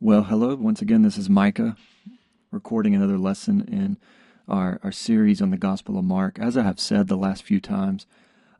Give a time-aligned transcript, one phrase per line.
[0.00, 0.54] Well, hello.
[0.54, 1.76] Once again, this is Micah
[2.52, 3.96] recording another lesson in
[4.46, 6.38] our, our series on the Gospel of Mark.
[6.38, 8.06] As I have said the last few times,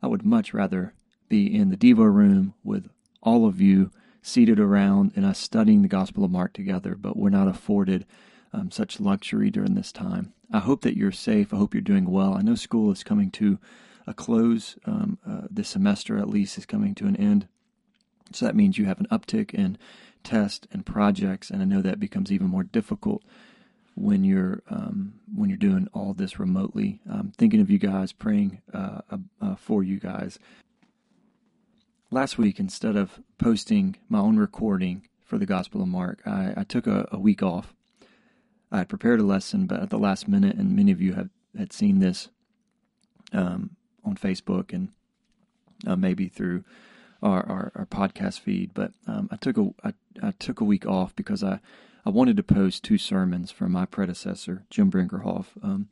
[0.03, 0.93] I would much rather
[1.29, 2.89] be in the Devo room with
[3.23, 3.89] all of you
[4.21, 8.05] seated around and us studying the Gospel of Mark together, but we're not afforded
[8.51, 10.33] um, such luxury during this time.
[10.51, 11.53] I hope that you're safe.
[11.53, 12.33] I hope you're doing well.
[12.33, 13.59] I know school is coming to
[14.05, 14.77] a close.
[14.83, 17.47] Um, uh, this semester, at least, is coming to an end.
[18.33, 19.77] So that means you have an uptick in
[20.23, 23.23] tests and projects, and I know that becomes even more difficult
[23.95, 27.01] when you're um, when you're doing all this remotely.
[27.09, 29.01] I'm thinking of you guys, praying uh,
[29.41, 30.39] uh, for you guys.
[32.11, 36.63] Last week, instead of posting my own recording for the Gospel of Mark, I, I
[36.63, 37.75] took a, a, week off.
[38.71, 41.29] I had prepared a lesson, but at the last minute, and many of you have
[41.55, 42.29] had seen this
[43.31, 44.89] um, on Facebook and
[45.85, 46.63] uh, maybe through
[47.21, 48.73] our, our, our podcast feed.
[48.73, 51.59] But um, I took a I, I took a week off because I
[52.05, 55.89] I wanted to post two sermons from my predecessor Jim Brinkerhoff, um,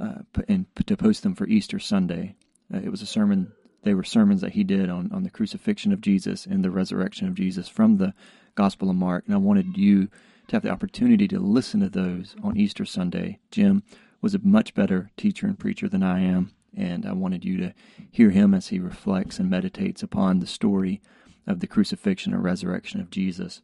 [0.00, 2.34] uh, and to post them for Easter Sunday.
[2.72, 3.52] Uh, it was a sermon.
[3.82, 7.28] They were sermons that he did on, on the crucifixion of Jesus and the resurrection
[7.28, 8.14] of Jesus from the
[8.54, 9.24] Gospel of Mark.
[9.26, 10.08] And I wanted you
[10.48, 13.38] to have the opportunity to listen to those on Easter Sunday.
[13.50, 13.82] Jim
[14.22, 17.74] was a much better teacher and preacher than I am, and I wanted you to
[18.10, 21.00] hear him as he reflects and meditates upon the story
[21.46, 23.62] of the crucifixion and resurrection of Jesus.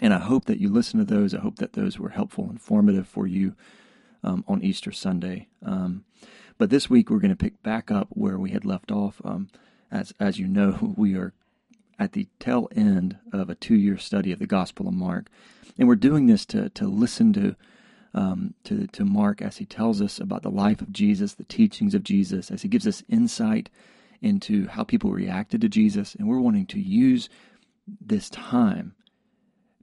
[0.00, 1.34] And I hope that you listen to those.
[1.34, 3.54] I hope that those were helpful, and informative for you
[4.24, 5.48] um, on Easter Sunday.
[5.64, 6.04] Um,
[6.58, 9.20] but this week we're going to pick back up where we had left off.
[9.24, 9.48] Um,
[9.90, 11.32] as as you know, we are
[11.98, 15.28] at the tail end of a two year study of the Gospel of Mark,
[15.78, 17.56] and we're doing this to to listen to
[18.14, 21.94] um, to, to Mark as he tells us about the life of Jesus, the teachings
[21.94, 23.70] of Jesus, as he gives us insight
[24.20, 26.14] into how people reacted to Jesus.
[26.14, 27.28] And we're wanting to use
[28.00, 28.94] this time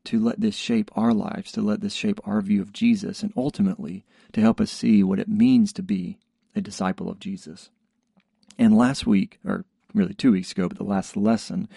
[0.05, 3.33] to let this shape our lives, to let this shape our view of Jesus, and
[3.35, 6.17] ultimately to help us see what it means to be
[6.55, 7.69] a disciple of Jesus.
[8.57, 11.67] And last week, or really two weeks ago, but the last lesson,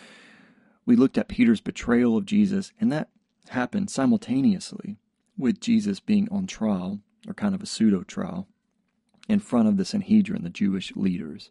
[0.86, 3.08] we looked at Peter's betrayal of Jesus, and that
[3.48, 4.98] happened simultaneously
[5.42, 8.46] with Jesus being on trial, or kind of a pseudo trial,
[9.28, 11.50] in front of the Sanhedrin, the Jewish leaders.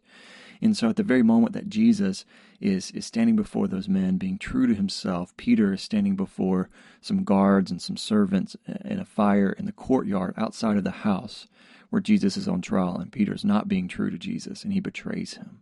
[0.60, 2.24] And so at the very moment that Jesus
[2.60, 6.68] is, is standing before those men, being true to himself, Peter is standing before
[7.00, 11.46] some guards and some servants in a fire in the courtyard outside of the house
[11.90, 14.80] where Jesus is on trial, and Peter is not being true to Jesus, and he
[14.80, 15.60] betrays him.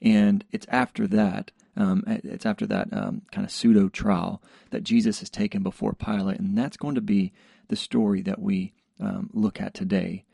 [0.00, 5.22] And it's after that um, it's after that um, kind of pseudo trial that Jesus
[5.22, 7.32] is taken before Pilate, and that's going to be
[7.68, 10.24] the story that we um, look at today.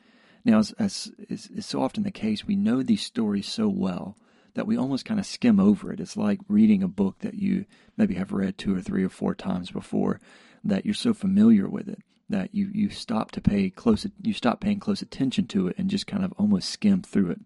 [0.45, 4.17] Now, as, as is, is so often the case, we know these stories so well
[4.55, 6.01] that we almost kind of skim over it.
[6.01, 7.67] It's like reading a book that you
[7.97, 10.21] maybe have read two or three or four times before,
[10.65, 14.61] that you're so familiar with it that you you stop to pay close you stop
[14.61, 17.41] paying close attention to it and just kind of almost skim through it.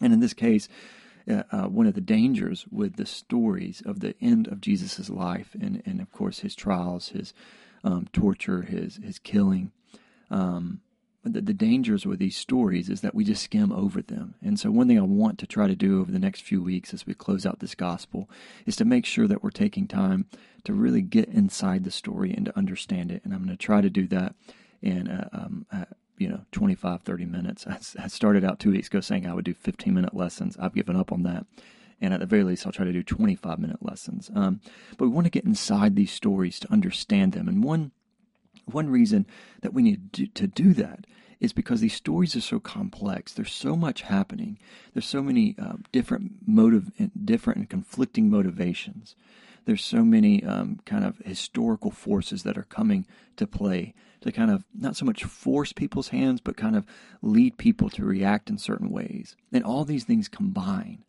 [0.00, 0.68] And in this case,
[1.28, 5.56] uh, uh, one of the dangers with the stories of the end of Jesus' life
[5.60, 7.34] and, and of course his trials, his
[7.84, 9.72] um, torture, his his killing.
[10.30, 10.80] Um,
[11.24, 14.34] the, the dangers with these stories is that we just skim over them.
[14.42, 16.94] And so, one thing I want to try to do over the next few weeks
[16.94, 18.30] as we close out this gospel
[18.66, 20.26] is to make sure that we're taking time
[20.64, 23.22] to really get inside the story and to understand it.
[23.24, 24.34] And I'm going to try to do that
[24.80, 25.84] in uh, um, uh,
[26.18, 27.66] you know 25 30 minutes.
[27.66, 30.56] I, I, started out two weeks ago saying i would do 15 minute lessons.
[30.60, 31.46] I've given up on that.
[32.00, 34.30] And at the very least i'll try to do 25 minute lessons.
[34.34, 34.60] Um,
[34.96, 37.48] but we want to get inside these stories to understand them.
[37.48, 37.92] And one
[38.66, 39.26] one reason
[39.62, 41.06] that we need to do, that
[41.40, 43.32] is because these stories are so complex.
[43.32, 44.58] There's so much happening.
[44.92, 46.90] There's so many uh, different motive,
[47.24, 49.14] different and conflicting motivations
[49.68, 53.06] there's so many um, kind of historical forces that are coming
[53.36, 53.92] to play
[54.22, 56.86] to kind of not so much force people's hands, but kind of
[57.20, 59.36] lead people to react in certain ways.
[59.52, 61.04] And all these things combine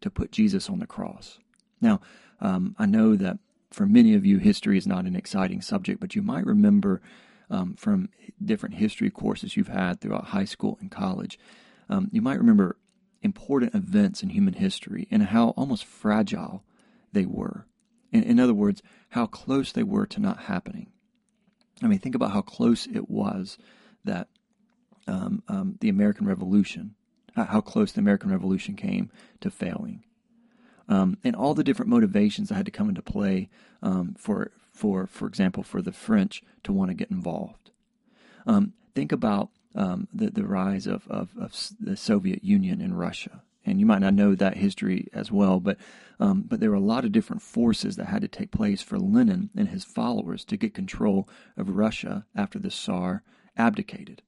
[0.00, 1.40] to put Jesus on the cross.
[1.82, 2.00] Now,
[2.40, 3.38] um, I know that
[3.70, 7.02] for many of you, history is not an exciting subject, but you might remember
[7.50, 8.08] um, from
[8.42, 11.38] different history courses you've had throughout high school and college,
[11.90, 12.78] um, you might remember
[13.20, 16.64] important events in human history and how almost fragile
[17.12, 17.66] they were.
[18.12, 20.88] In, in other words, how close they were to not happening.
[21.82, 23.58] I mean, think about how close it was
[24.04, 24.28] that
[25.06, 26.94] um, um, the American Revolution,
[27.34, 29.10] how close the American Revolution came
[29.40, 30.04] to failing.
[30.88, 33.48] Um, and all the different motivations that had to come into play
[33.82, 37.70] um, for, for, for example, for the French to want to get involved.
[38.46, 43.42] Um, think about um, the, the rise of, of, of, the Soviet Union and Russia
[43.64, 45.76] and you might not know that history as well, but
[46.18, 48.98] um, but there were a lot of different forces that had to take place for
[48.98, 53.22] Lenin and his followers to get control of Russia after the Tsar
[53.56, 54.22] abdicated.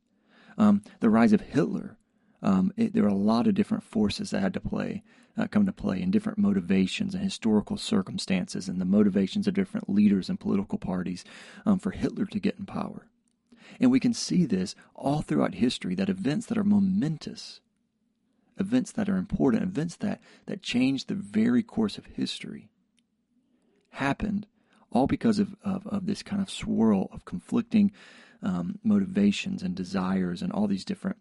[0.57, 1.99] Um, the rise of Hitler,
[2.43, 5.03] um, it, there were a lot of different forces that had to play
[5.37, 9.89] uh, come to play, and different motivations and historical circumstances, and the motivations of different
[9.89, 11.25] leaders and political parties
[11.65, 13.07] um, for Hitler to get in power.
[13.81, 17.61] And we can see this all throughout history that events that are momentous
[18.59, 22.69] events that are important, events that, that change the very course of history,
[23.91, 24.47] happened
[24.91, 27.93] all because of, of, of this kind of swirl of conflicting
[28.43, 31.17] um, motivations and desires and all these different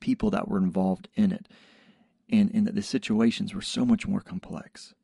[0.00, 1.46] people that were involved in it.
[2.30, 4.94] And, and that the situations were so much more complex.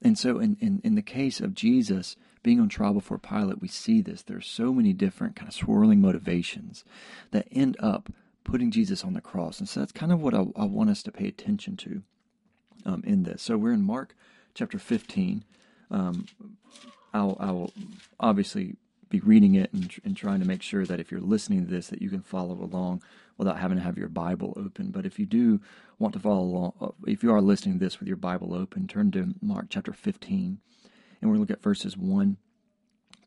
[0.00, 3.66] And so, in, in, in the case of Jesus being on trial before Pilate, we
[3.66, 4.22] see this.
[4.22, 6.84] There are so many different kind of swirling motivations
[7.32, 8.10] that end up
[8.46, 9.58] putting Jesus on the cross.
[9.58, 12.02] And so that's kind of what I, I want us to pay attention to
[12.86, 13.42] um, in this.
[13.42, 14.14] So we're in Mark
[14.54, 15.44] chapter 15.
[15.90, 16.26] Um,
[17.12, 17.72] I'll, I'll,
[18.18, 18.76] obviously
[19.08, 21.88] be reading it and, and, trying to make sure that if you're listening to this
[21.88, 23.02] that you can follow along
[23.36, 24.90] without having to have your Bible open.
[24.90, 25.60] But if you do
[25.98, 28.88] want to follow along, uh, if you are listening to this with your Bible open,
[28.88, 30.58] turn to Mark chapter 15,
[31.20, 32.36] and we're going to look at verses 1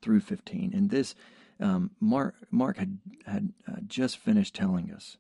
[0.02, 0.74] through 15.
[0.74, 1.16] And this
[1.60, 5.18] um, Mark, Mark had, had uh, just finished telling us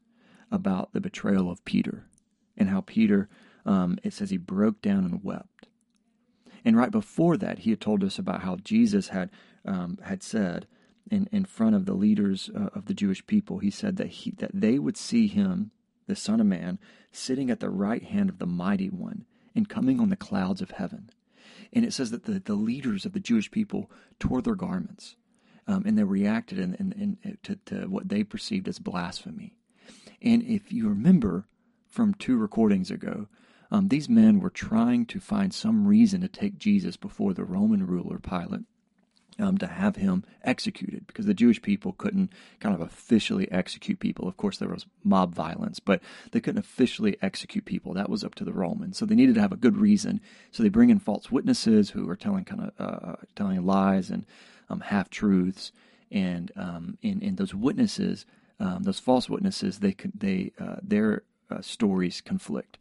[0.51, 2.05] about the betrayal of Peter
[2.57, 3.29] and how Peter,
[3.65, 5.67] um, it says he broke down and wept.
[6.65, 9.29] And right before that, he had told us about how Jesus had
[9.65, 10.67] um, had said
[11.09, 14.31] in, in front of the leaders uh, of the Jewish people, he said that he,
[14.31, 15.71] that they would see him,
[16.07, 16.79] the Son of Man,
[17.11, 19.25] sitting at the right hand of the Mighty One
[19.55, 21.09] and coming on the clouds of heaven.
[21.73, 23.89] And it says that the, the leaders of the Jewish people
[24.19, 25.15] tore their garments
[25.69, 29.55] um, and they reacted in, in, in, to, to what they perceived as blasphemy.
[30.19, 31.45] And if you remember
[31.87, 33.27] from two recordings ago,
[33.69, 37.85] um, these men were trying to find some reason to take Jesus before the Roman
[37.85, 38.65] ruler Pilate.
[39.37, 44.27] Um, to have him executed because the Jewish people couldn't kind of officially execute people.
[44.27, 46.01] Of course, there was mob violence, but
[46.31, 47.93] they couldn't officially execute people.
[47.93, 48.97] That was up to the Romans.
[48.97, 50.19] So they needed to have a good reason.
[50.51, 54.25] So they bring in false witnesses who are telling kind of uh, telling lies and
[54.69, 55.71] um, half truths,
[56.11, 58.25] and um, in in those witnesses,
[58.59, 62.77] um, those false witnesses, they they uh, their uh, stories conflict.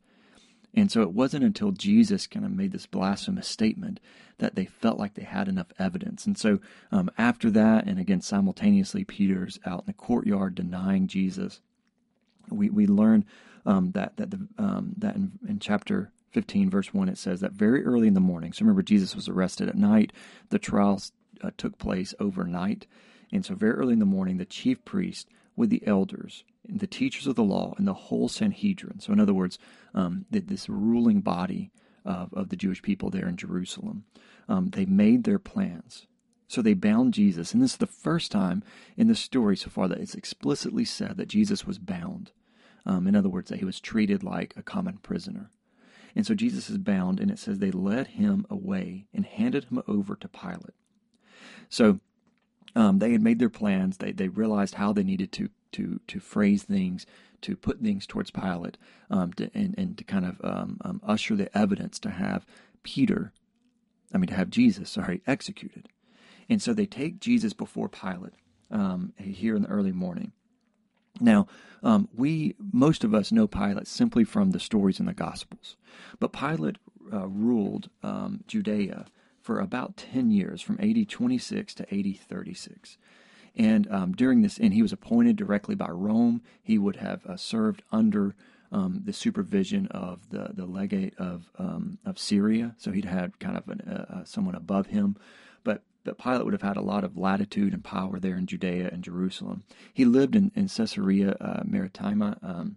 [0.75, 4.01] And so it wasn't until Jesus kind of made this blasphemous statement
[4.39, 6.27] that they felt like they had enough evidence.
[6.27, 6.61] And so
[6.93, 11.61] um, after that, and again, simultaneously, Peter's out in the courtyard denying Jesus.
[12.51, 13.25] We, we learn
[13.67, 17.53] um, that that the, um, that in, in, chapter 15, verse 1, it says that
[17.53, 18.53] very early in the morning.
[18.53, 20.13] So remember, Jesus was arrested at night.
[20.51, 21.13] The trials
[21.43, 22.87] uh, took place overnight.
[23.33, 26.87] And so, very early in the morning, the chief priest with the elders, and the
[26.87, 29.01] teachers of the law, and the whole Sanhedrin.
[29.01, 29.59] So, in other words,
[29.95, 31.71] um, this ruling body
[32.05, 34.05] of, of the Jewish people there in Jerusalem,
[34.49, 36.07] um, they made their plans.
[36.49, 37.53] So they bound Jesus.
[37.53, 38.63] And this is the first time
[38.97, 42.33] in the story so far that it's explicitly said that Jesus was bound.
[42.87, 45.51] Um, in other words, that he was treated like a common prisoner.
[46.17, 49.83] And so Jesus is bound, and it says they led him away and handed him
[49.87, 50.75] over to Pilate.
[51.69, 52.01] So
[52.75, 53.99] um, they had made their plans.
[53.99, 57.07] They they realized how they needed to to to phrase things,
[57.43, 58.79] to put things towards Pilate,
[59.11, 62.47] um, to, and and to kind of um, um, usher the evidence to have
[62.83, 63.33] Peter,
[64.13, 65.89] I mean to have Jesus, sorry, executed.
[66.49, 68.33] And so they take Jesus before Pilate
[68.71, 70.33] um, here in the early morning.
[71.21, 71.47] Now,
[71.83, 75.77] um, we most of us know Pilate simply from the stories in the Gospels,
[76.21, 76.77] but Pilate
[77.13, 77.91] uh, ruled
[78.47, 79.07] Judea
[79.49, 82.99] for about 10 years, from AD 26 to AD 36.
[83.57, 86.43] And um, during this, and he was appointed directly by Rome.
[86.63, 88.35] He would have uh, served under
[88.71, 92.75] um, the supervision of the, the legate of um, of Syria.
[92.77, 95.17] So he'd had kind of an, uh, uh, someone above him.
[95.65, 98.91] But but Pilate would have had a lot of latitude and power there in Judea
[98.93, 99.63] and Jerusalem.
[99.95, 102.77] He lived in, in Caesarea uh, Maritima, um,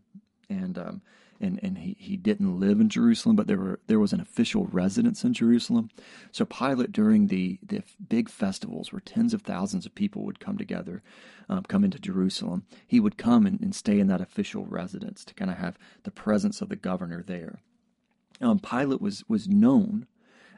[0.50, 1.02] and um,
[1.42, 4.66] and, and he, he didn't live in Jerusalem, but there were there was an official
[4.68, 5.90] residence in Jerusalem.
[6.32, 10.58] So Pilate, during the, the big festivals where tens of thousands of people would come
[10.58, 11.02] together,
[11.50, 15.34] um, come into Jerusalem, he would come and, and stay in that official residence to
[15.34, 17.60] kind of have the presence of the governor there.
[18.40, 20.08] Um, Pilate was was known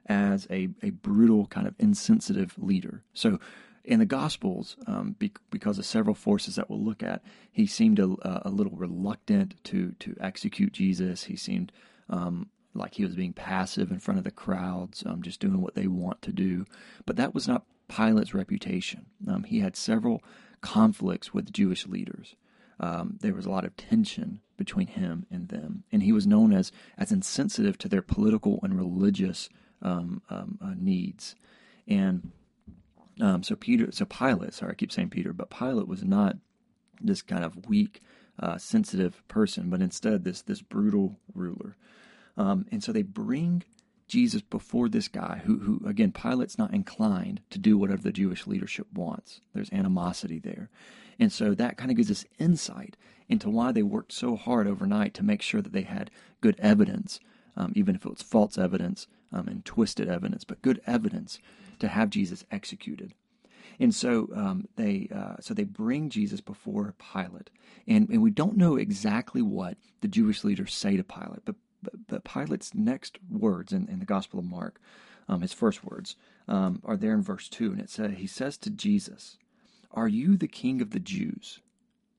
[0.06, 3.04] as a, a brutal, kind of insensitive leader.
[3.14, 3.40] So
[3.84, 7.22] in the Gospels, um, be, because of several forces that we'll look at,
[7.52, 8.16] he seemed a,
[8.48, 11.26] a little reluctant to to execute Jesus.
[11.26, 11.72] He seemed
[12.10, 15.76] um, like he was being passive in front of the crowds, um, just doing what
[15.76, 16.66] they want to do.
[17.06, 19.08] But that was not Pilate's reputation.
[19.28, 20.24] Um, he had several
[20.62, 22.36] conflicts with Jewish leaders.
[22.80, 26.54] Um, there was a lot of tension between him and them, and he was known
[26.54, 29.50] as as insensitive to their political and religious
[29.82, 30.46] um, uh,
[30.78, 31.36] needs.
[31.86, 32.32] And
[33.22, 36.38] um, so Peter, so Pilate, sorry, I keep saying Peter, but Pilate was not
[37.02, 38.02] this kind of weak,
[38.40, 41.76] uh, sensitive person, but instead this this brutal ruler.
[42.36, 43.64] Um, and so they bring
[44.08, 48.48] Jesus before this guy who, who, again, Pilate's not inclined to do whatever the Jewish
[48.48, 49.42] leadership wants.
[49.54, 50.70] There's animosity there.
[51.20, 52.98] And so that kind of gives us insight
[53.30, 57.20] into why they worked so hard overnight to make sure that they had good evidence,
[57.56, 61.40] um, even if it was false evidence um, and twisted evidence, but good evidence
[61.80, 63.14] to have Jesus executed.
[63.80, 67.50] And so um, they uh, so they bring Jesus before Pilate,
[67.88, 72.08] and, and we don't know exactly what the Jewish leaders say to Pilate, but but,
[72.08, 74.80] but Pilate's next words in, in the Gospel of Mark,
[75.28, 76.16] um, his first words,
[76.48, 77.72] um, are there in verse 2.
[77.72, 79.38] And it says, He says to Jesus,
[79.92, 81.60] Are you the king of the Jews?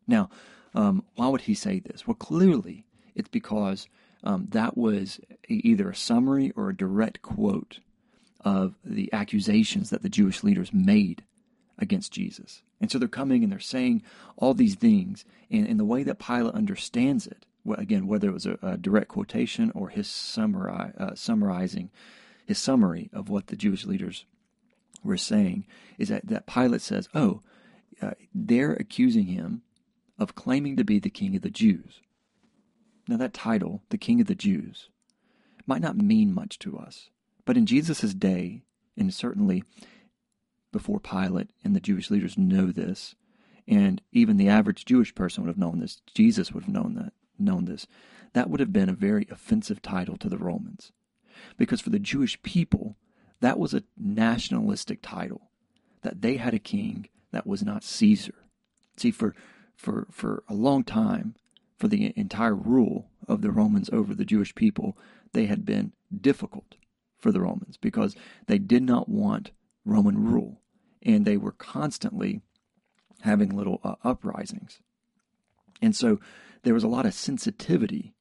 [0.06, 0.28] Now,
[0.74, 2.06] um, why would he say this?
[2.06, 3.88] Well, clearly, it's because
[4.24, 7.80] um, that was either a summary or a direct quote
[8.40, 11.22] of the accusations that the Jewish leaders made
[11.78, 12.62] against Jesus.
[12.80, 14.02] And so they're coming and they're saying
[14.36, 15.24] all these things.
[15.50, 17.46] And, and the way that Pilate understands it
[17.78, 20.06] again, whether it was a, a direct quotation or his
[20.38, 21.90] uh, summarizing
[22.46, 24.26] his summary of what the Jewish leaders
[25.02, 25.66] were saying,
[25.98, 27.40] is that, that Pilate says, oh,
[28.02, 29.62] uh, they're accusing him
[30.18, 32.00] of claiming to be the king of the Jews.
[33.06, 34.88] Now, that title, the king of the Jews,
[35.66, 37.10] might not mean much to us,
[37.44, 38.62] but in Jesus' day,
[38.96, 39.64] and certainly
[40.72, 43.14] before Pilate and the Jewish leaders know this,
[43.66, 47.12] and even the average Jewish person would have known this, Jesus would have known that
[47.38, 47.86] known this,
[48.32, 50.92] that would have been a very offensive title to the Romans.
[51.56, 52.96] Because for the Jewish people,
[53.40, 55.50] that was a nationalistic title,
[56.02, 58.34] that they had a king that was not Caesar.
[58.96, 59.34] See, for,
[59.76, 61.34] for, for a long time,
[61.78, 64.96] for the entire rule of the Romans over the Jewish people,
[65.32, 66.76] they had been difficult
[67.18, 68.14] for the Romans because
[68.46, 69.50] they did not want
[69.84, 70.60] Roman rule.
[71.02, 72.40] And they were constantly
[73.22, 74.80] having little uh, uprisings.
[75.82, 76.20] And so
[76.62, 78.14] there was a lot of sensitivity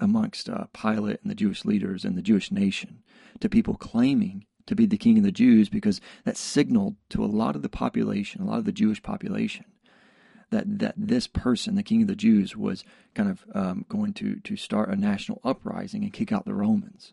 [0.00, 3.02] amongst uh, Pilate and the Jewish leaders and the Jewish nation
[3.40, 7.26] to people claiming to be the king of the Jews because that signaled to a
[7.26, 9.64] lot of the population, a lot of the Jewish population,
[10.50, 14.40] that, that this person, the king of the Jews, was kind of um, going to,
[14.40, 17.12] to start a national uprising and kick out the Romans.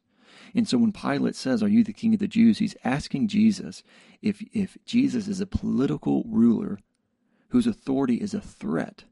[0.54, 2.60] And so when Pilate says, Are you the king of the Jews?
[2.60, 3.84] he's asking Jesus
[4.22, 6.80] if, if Jesus is a political ruler
[7.50, 9.06] whose authority is a threat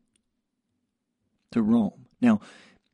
[1.52, 2.06] to Rome.
[2.22, 2.40] Now,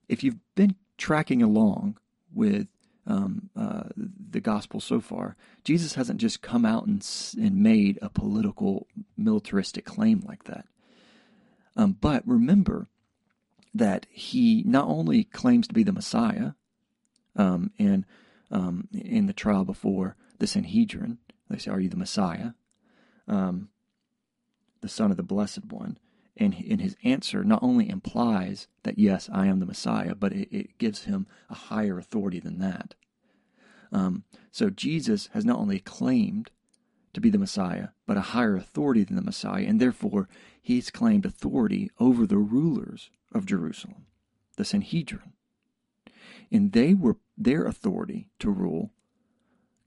[0.07, 1.97] if you've been tracking along
[2.33, 2.67] with
[3.07, 7.05] um, uh, the gospel so far, Jesus hasn't just come out and,
[7.39, 10.65] and made a political militaristic claim like that.
[11.79, 12.89] Um, but remember
[13.73, 16.51] that he not only claims to be the Messiah,
[17.37, 18.05] um, and
[18.51, 21.19] um, in the trial before the Sanhedrin,
[21.49, 22.51] they say, "Are you the Messiah?"
[23.29, 23.69] Um,
[24.81, 25.97] the Son of the Blessed One
[26.35, 30.49] and in his answer not only implies that yes, I am the Messiah, but it,
[30.51, 32.95] it gives him a higher authority than that.
[33.91, 36.51] Um, so Jesus has not only claimed
[37.13, 40.27] to be the Messiah, but a higher authority than the Messiah, and therefore
[40.61, 44.05] he's claimed authority over the rulers of Jerusalem,
[44.57, 45.33] the Sanhedrin.
[46.51, 48.91] And they were their authority to rule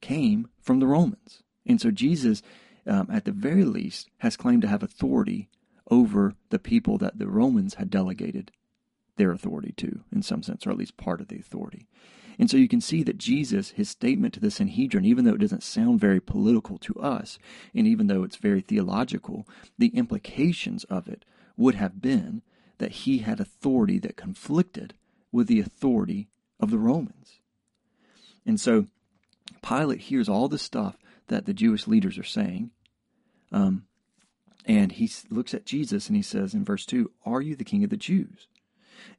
[0.00, 1.42] came from the Romans.
[1.64, 2.42] And so Jesus,
[2.86, 5.48] um, at the very least, has claimed to have authority
[5.90, 8.50] over the people that the Romans had delegated
[9.16, 11.86] their authority to, in some sense, or at least part of the authority.
[12.38, 15.40] And so you can see that Jesus, his statement to the Sanhedrin, even though it
[15.40, 17.38] doesn't sound very political to us,
[17.74, 19.46] and even though it's very theological,
[19.78, 21.24] the implications of it
[21.56, 22.42] would have been
[22.78, 24.94] that he had authority that conflicted
[25.30, 27.40] with the authority of the Romans.
[28.44, 28.86] And so
[29.62, 30.96] Pilate hears all the stuff
[31.28, 32.70] that the Jewish leaders are saying,
[33.52, 33.84] um,
[34.64, 37.84] and he looks at Jesus and he says in verse 2, Are you the king
[37.84, 38.46] of the Jews?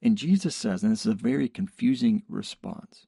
[0.01, 3.05] And Jesus says, and this is a very confusing response,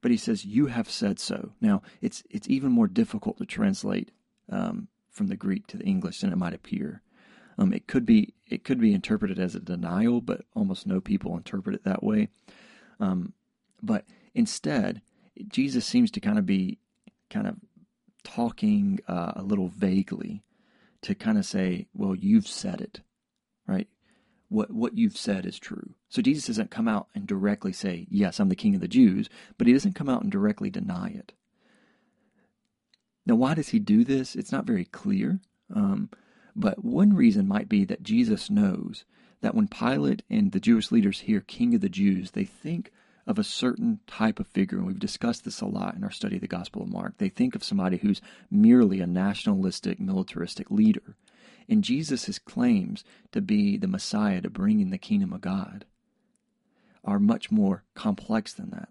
[0.00, 1.52] but he says, You have said so.
[1.60, 4.10] Now, it's, it's even more difficult to translate
[4.50, 7.02] um, from the Greek to the English than it might appear.
[7.58, 11.36] Um, it could be it could be interpreted as a denial, but almost no people
[11.36, 12.28] interpret it that way.
[12.98, 13.34] Um,
[13.82, 15.02] but instead,
[15.48, 16.78] Jesus seems to kind of be
[17.28, 17.56] kind of
[18.24, 20.42] talking uh, a little vaguely
[21.02, 23.00] to kind of say, well, you've said it,
[23.66, 23.88] right?
[24.50, 25.94] What, what you've said is true.
[26.08, 29.30] So Jesus doesn't come out and directly say, yes, I'm the king of the Jews,
[29.56, 31.32] but he doesn't come out and directly deny it.
[33.24, 34.34] Now, why does he do this?
[34.34, 35.40] It's not very clear.
[35.74, 36.10] Um,
[36.56, 39.04] but one reason might be that Jesus knows
[39.40, 42.90] that when Pilate and the Jewish leaders hear King of the Jews, they think
[43.28, 46.36] of a certain type of figure, and we've discussed this a lot in our study
[46.36, 47.18] of the Gospel of Mark.
[47.18, 51.16] They think of somebody who's merely a nationalistic, militaristic leader.
[51.70, 55.84] And Jesus' claims to be the Messiah, to bring in the kingdom of God,
[57.04, 58.88] are much more complex than that.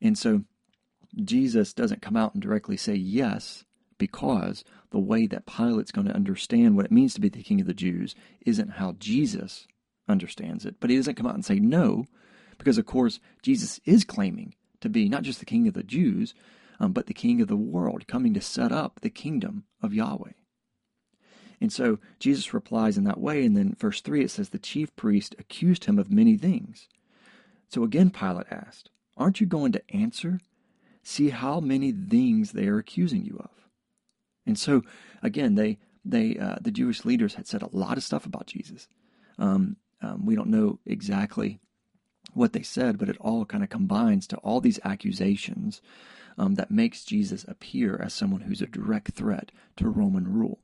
[0.00, 0.44] And so
[1.16, 3.64] Jesus doesn't come out and directly say yes,
[3.98, 7.60] because the way that Pilate's going to understand what it means to be the king
[7.60, 8.14] of the Jews
[8.46, 9.66] isn't how Jesus
[10.08, 10.76] understands it.
[10.78, 12.06] But he doesn't come out and say no,
[12.58, 16.32] because of course Jesus is claiming to be not just the king of the Jews,
[16.78, 20.32] um, but the king of the world, coming to set up the kingdom of Yahweh.
[21.60, 24.94] And so Jesus replies in that way, and then verse 3 it says, The chief
[24.96, 26.88] priest accused him of many things.
[27.68, 30.40] So again, Pilate asked, Aren't you going to answer?
[31.02, 33.50] See how many things they are accusing you of.
[34.46, 34.82] And so,
[35.22, 38.88] again, they they uh, the Jewish leaders had said a lot of stuff about Jesus.
[39.38, 41.60] Um, um, we don't know exactly
[42.32, 45.82] what they said, but it all kind of combines to all these accusations
[46.38, 50.58] um, that makes Jesus appear as someone who's a direct threat to Roman rule.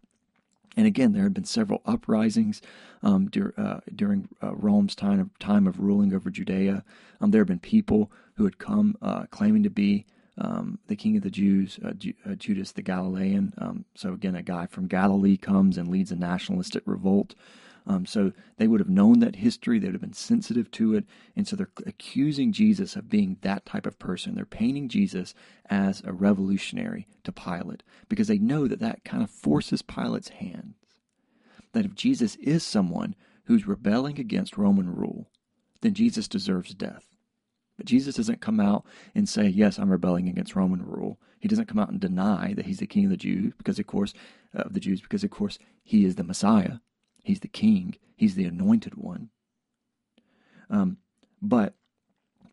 [0.76, 2.61] And again, there had been several uprisings
[3.02, 6.85] um, dur- uh, during uh, Rome's time of, time of ruling over Judea.
[7.21, 10.04] Um, there had been people who had come uh, claiming to be
[10.38, 11.92] um, the king of the Jews, uh,
[12.28, 13.54] uh, Judas the Galilean.
[13.59, 17.35] Um, so again, a guy from Galilee comes and leads a nationalistic revolt.
[17.88, 21.05] Um, so they would have known that history, they would have been sensitive to it,
[21.37, 24.35] and so they're accusing Jesus of being that type of person.
[24.35, 25.35] They're painting Jesus
[25.71, 30.75] as a revolutionary to Pilate because they know that that kind of forces Pilate's hands.
[31.73, 33.14] That if Jesus is someone
[33.45, 35.31] who's rebelling against Roman rule,
[35.83, 37.07] then Jesus deserves death.
[37.76, 41.21] But Jesus doesn't come out and say, Yes, I'm rebelling against Roman rule.
[41.38, 43.87] He doesn't come out and deny that he's the king of the Jews, because of
[43.87, 44.14] course,
[44.55, 46.78] of the Jews, because of course he is the Messiah.
[47.26, 47.97] He's the king.
[48.14, 49.30] He's the anointed one.
[50.71, 50.99] Um,
[51.42, 51.75] but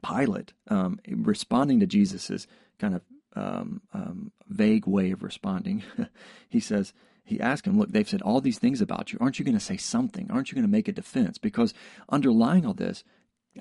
[0.04, 2.48] Pilate, um, responding to Jesus'
[2.80, 3.02] kind of
[3.36, 5.84] um, um vague way of responding,
[6.50, 6.92] he says,
[7.24, 9.20] he asked him, Look, they've said all these things about you.
[9.22, 10.32] Aren't you going to say something?
[10.32, 11.38] Aren't you going to make a defense?
[11.38, 11.76] Because
[12.10, 13.04] underlying all this,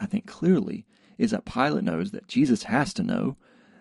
[0.01, 0.87] I think clearly,
[1.19, 3.37] is that Pilate knows that Jesus has to know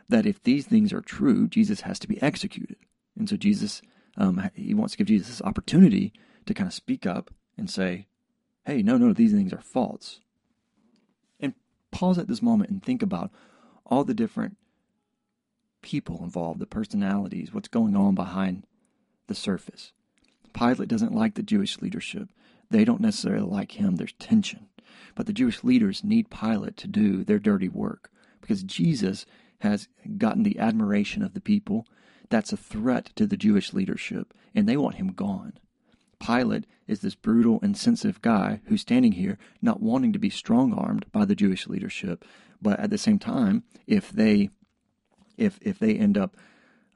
[0.09, 2.75] that if these things are true, Jesus has to be executed.
[3.17, 3.81] And so Jesus,
[4.17, 6.11] um, he wants to give Jesus this opportunity
[6.45, 8.07] to kind of speak up and say,
[8.65, 10.19] hey, no, no, these things are false.
[11.39, 11.53] And
[11.91, 13.31] pause at this moment and think about
[13.85, 14.57] all the different
[15.81, 18.65] people involved, the personalities, what's going on behind
[19.27, 19.91] the surface.
[20.53, 22.29] Pilate doesn't like the Jewish leadership.
[22.69, 23.95] They don't necessarily like him.
[23.95, 24.67] There's tension.
[25.15, 29.25] But the Jewish leaders need Pilate to do their dirty work because Jesus
[29.59, 31.85] has gotten the admiration of the people.
[32.29, 35.53] That's a threat to the Jewish leadership, and they want him gone.
[36.21, 41.05] Pilate is this brutal, insensitive guy who's standing here not wanting to be strong armed
[41.11, 42.23] by the Jewish leadership,
[42.61, 44.49] but at the same time, if they
[45.37, 46.37] if if they end up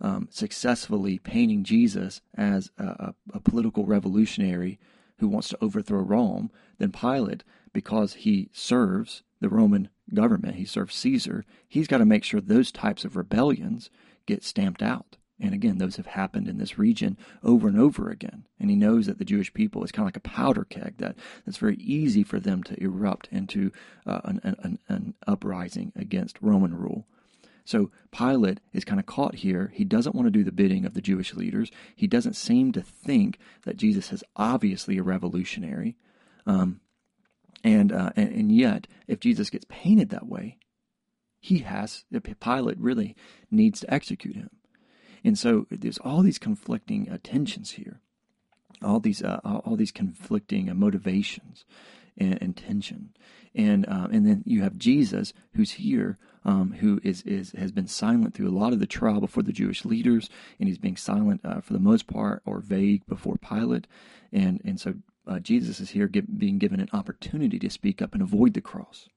[0.02, 4.80] um, successfully painting Jesus as a, a, a political revolutionary
[5.20, 10.96] who wants to overthrow Rome, then Pilate because he serves the Roman government, he serves
[10.96, 13.90] Caesar, he's got to make sure those types of rebellions
[14.26, 15.18] get stamped out.
[15.40, 18.46] And again, those have happened in this region over and over again.
[18.60, 21.18] And he knows that the Jewish people is kind of like a powder keg that
[21.46, 23.72] it's very easy for them to erupt into
[24.06, 27.06] uh, an, an, an uprising against Roman rule.
[27.66, 29.72] So Pilate is kind of caught here.
[29.74, 31.72] He doesn't want to do the bidding of the Jewish leaders.
[31.96, 35.98] He doesn't seem to think that Jesus is obviously a revolutionary.
[36.46, 36.80] Um,
[37.64, 40.60] and, uh, and, and yet, if Jesus gets painted that way,
[41.40, 42.06] he has,
[42.40, 43.16] Pilate really
[43.50, 44.52] needs to execute him.
[45.26, 48.00] And so there's all these conflicting tensions here,
[48.84, 51.66] all these, uh, all these conflicting uh, motivations
[52.16, 53.10] and, and, tension.
[53.56, 57.88] And, uh, and then you have Jesus who's here, um, who is, is, has been
[57.88, 61.42] silent through a lot of the trial before the Jewish leaders, and he's being silent
[61.44, 63.88] uh, for the most part or vague before Pilate.
[64.32, 64.94] And, and so
[65.28, 68.62] uh, Jesus is here give, being given an opportunity to speak up and avoid the
[68.62, 69.10] cross.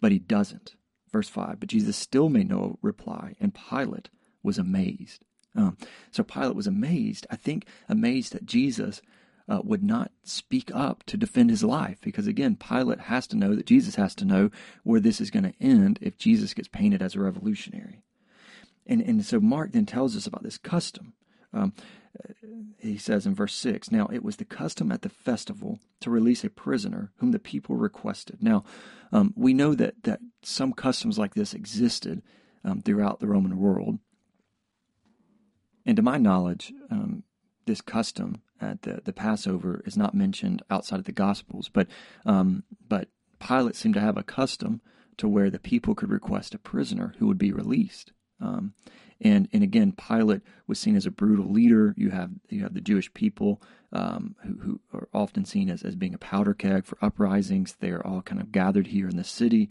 [0.00, 0.74] But he doesn't.
[1.12, 4.08] Verse 5 But Jesus still made no reply, and Pilate
[4.42, 5.24] was amazed.
[5.54, 5.76] Um,
[6.10, 9.02] so Pilate was amazed, I think, amazed that Jesus
[9.48, 11.98] uh, would not speak up to defend his life.
[12.02, 14.50] Because again, Pilate has to know that Jesus has to know
[14.84, 18.02] where this is going to end if Jesus gets painted as a revolutionary.
[18.86, 21.14] And, and so Mark then tells us about this custom.
[21.52, 21.72] Um,
[22.78, 26.44] he says in verse 6 Now it was the custom at the festival to release
[26.44, 28.42] a prisoner whom the people requested.
[28.42, 28.64] Now,
[29.12, 32.22] um, we know that, that some customs like this existed
[32.64, 33.98] um, throughout the Roman world.
[35.86, 37.24] And to my knowledge, um,
[37.66, 41.86] this custom at the, the Passover is not mentioned outside of the Gospels, but
[42.26, 44.80] um, but Pilate seemed to have a custom
[45.16, 48.12] to where the people could request a prisoner who would be released.
[48.40, 48.74] Um,
[49.20, 51.94] and and again, Pilate was seen as a brutal leader.
[51.96, 53.62] You have you have the Jewish people
[53.92, 57.74] um, who, who are often seen as, as being a powder keg for uprisings.
[57.80, 59.70] They are all kind of gathered here in the city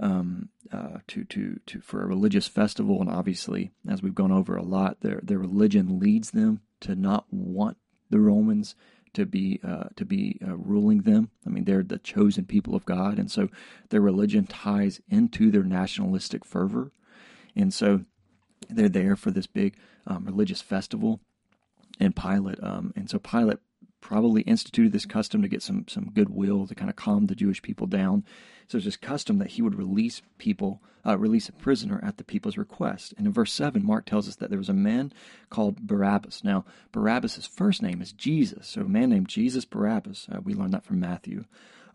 [0.00, 3.00] um, uh, to to to for a religious festival.
[3.00, 7.26] And obviously, as we've gone over a lot, their their religion leads them to not
[7.30, 7.76] want
[8.08, 8.74] the Romans
[9.12, 11.30] to be uh, to be uh, ruling them.
[11.46, 13.48] I mean, they're the chosen people of God, and so
[13.90, 16.92] their religion ties into their nationalistic fervor,
[17.54, 18.04] and so
[18.68, 21.20] they're there for this big um, religious festival.
[21.98, 23.58] And Pilate, um, and so Pilate
[24.00, 27.62] probably instituted this custom to get some some goodwill to kind of calm the Jewish
[27.62, 28.24] people down.
[28.66, 32.24] So there's this custom that he would release people, uh, release a prisoner at the
[32.24, 33.14] people's request.
[33.18, 35.12] And in verse seven, Mark tells us that there was a man
[35.48, 36.44] called Barabbas.
[36.44, 40.28] Now Barabbas' first name is Jesus, so a man named Jesus Barabbas.
[40.30, 41.44] Uh, we learned that from Matthew.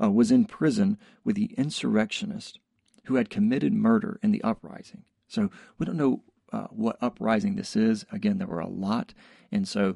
[0.01, 2.59] Uh, was in prison with the insurrectionist
[3.05, 5.03] who had committed murder in the uprising.
[5.27, 8.05] So we don't know uh, what uprising this is.
[8.11, 9.13] Again, there were a lot,
[9.51, 9.95] and so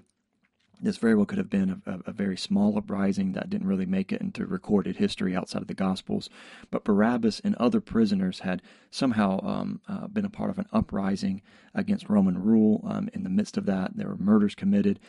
[0.81, 4.11] this very well could have been a, a, very small uprising that didn't really make
[4.11, 6.29] it into recorded history outside of the Gospels.
[6.71, 8.61] But Barabbas and other prisoners had
[8.91, 11.41] somehow um, uh, been a part of an uprising
[11.73, 12.83] against Roman rule.
[12.87, 14.99] Um, in the midst of that, there were murders committed.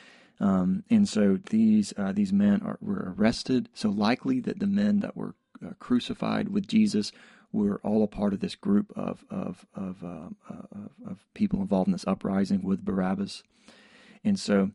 [0.41, 3.69] Um, and so these uh, these men are, were arrested.
[3.75, 7.13] So likely that the men that were uh, crucified with Jesus
[7.53, 10.31] were all a part of this group of of of, uh,
[11.07, 13.43] of people involved in this uprising with Barabbas.
[14.25, 14.71] And so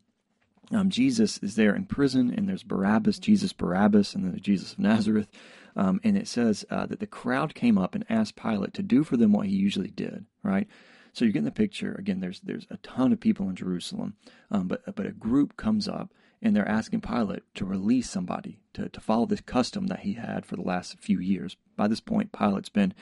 [0.72, 4.74] um, Jesus is there in prison, and there's Barabbas, Jesus Barabbas, and then the Jesus
[4.74, 5.30] of Nazareth.
[5.76, 9.04] Um, and it says uh, that the crowd came up and asked Pilate to do
[9.04, 10.68] for them what he usually did, right?
[11.14, 11.96] So you're getting the picture.
[11.98, 14.16] Again, there's there's a ton of people in Jerusalem,
[14.52, 18.90] um, but but a group comes up and they're asking Pilate to release somebody to
[18.90, 21.56] to follow this custom that he had for the last few years.
[21.78, 22.94] By this point, Pilate's been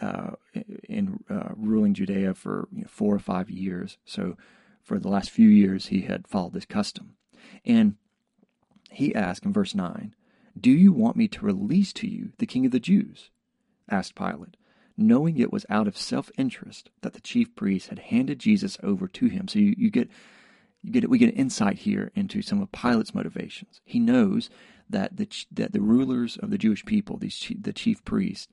[0.00, 0.32] uh,
[0.88, 4.36] in uh, ruling Judea for you know, four or five years, so
[4.84, 7.16] for the last few years he had followed this custom.
[7.64, 7.96] And
[8.90, 10.14] he asked in verse 9,
[10.58, 13.30] Do you want me to release to you the king of the Jews?
[13.90, 14.56] asked Pilate,
[14.96, 19.08] knowing it was out of self interest that the chief priests had handed Jesus over
[19.08, 19.48] to him.
[19.48, 20.08] So you, you get
[20.82, 23.80] you get we get insight here into some of Pilate's motivations.
[23.84, 24.50] He knows
[24.88, 28.48] that the that the rulers of the Jewish people, these the chief priests,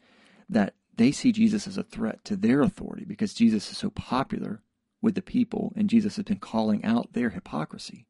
[0.50, 4.62] that they see Jesus as a threat to their authority because Jesus is so popular
[5.02, 8.06] with the people, and Jesus has been calling out their hypocrisy.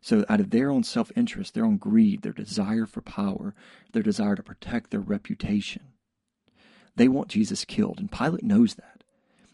[0.00, 3.54] So, out of their own self interest, their own greed, their desire for power,
[3.92, 5.88] their desire to protect their reputation,
[6.94, 7.98] they want Jesus killed.
[7.98, 9.04] And Pilate knows that.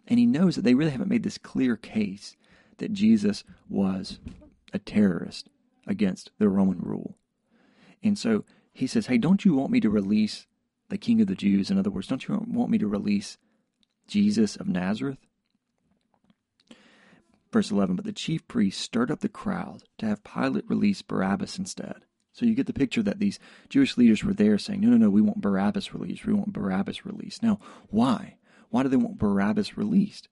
[0.07, 2.37] And he knows that they really haven't made this clear case
[2.79, 4.19] that Jesus was
[4.73, 5.49] a terrorist
[5.87, 7.17] against the Roman rule.
[8.03, 10.47] And so he says, Hey, don't you want me to release
[10.89, 11.71] the king of the Jews?
[11.71, 13.39] In other words, don't you want me to release
[14.07, 15.24] Jesus of Nazareth?
[17.55, 21.57] Verse 11 But the chief priests stirred up the crowd to have Pilate release Barabbas
[21.57, 22.05] instead.
[22.33, 23.39] So you get the picture that these
[23.69, 26.27] Jewish leaders were there saying, No, no, no, we want Barabbas released.
[26.27, 27.45] We want Barabbas released.
[27.45, 28.39] Now, why?
[28.71, 30.27] Why do they want Barabbas released?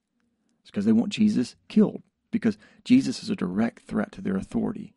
[0.63, 4.93] It's because they want Jesus killed, because Jesus is a direct threat to their authority.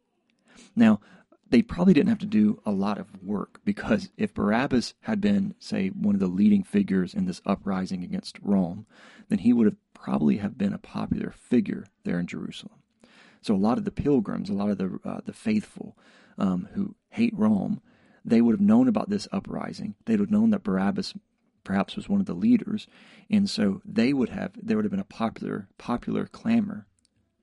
[0.75, 1.01] Now,
[1.47, 5.53] they probably didn't have to do a lot of work because if Barabbas had been,
[5.59, 8.88] say, one of the leading figures in this uprising against Rome,
[9.29, 12.77] then he would have probably have been a popular figure there in Jerusalem.
[13.41, 15.97] So a lot of the pilgrims, a lot of the uh, the faithful
[16.38, 17.81] um, who hate Rome,
[18.23, 19.95] they would have known about this uprising.
[20.05, 21.13] They would have known that Barabbas
[21.63, 22.88] perhaps was one of the leaders,
[23.29, 26.88] and so they would have there would have been a popular popular clamor